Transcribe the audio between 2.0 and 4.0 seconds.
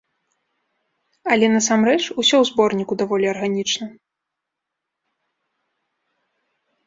усё ў зборніку даволі арганічна.